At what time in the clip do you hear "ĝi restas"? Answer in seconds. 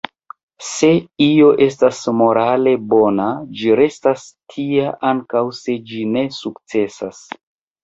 3.61-4.25